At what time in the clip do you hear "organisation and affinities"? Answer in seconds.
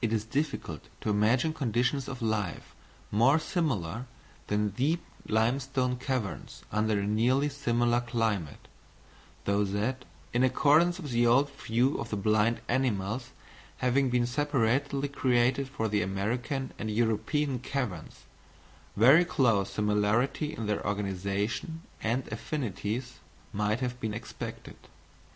20.86-23.18